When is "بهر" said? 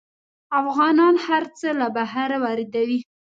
1.95-2.29